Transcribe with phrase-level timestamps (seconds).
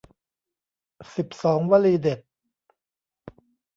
[1.15, 2.19] สิบสอง วลีเด็ด